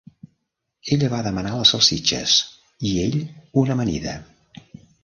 [0.95, 2.35] Ella va demanar les salsitxes,
[2.93, 3.21] i ell,
[3.65, 4.19] una amanida.